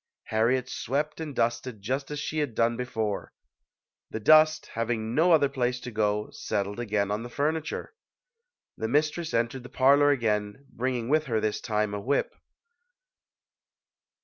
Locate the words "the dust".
4.09-4.65